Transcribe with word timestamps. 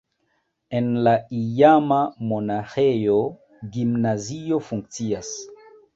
En 0.77 0.85
la 1.07 1.11
iama 1.41 1.99
monaĥejo 2.31 3.21
gimnazio 3.77 4.61
funkcias. 4.71 5.35